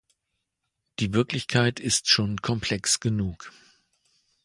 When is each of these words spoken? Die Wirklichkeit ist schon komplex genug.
Die 0.97 1.13
Wirklichkeit 1.13 1.79
ist 1.79 2.09
schon 2.09 2.41
komplex 2.41 3.01
genug. 3.01 3.51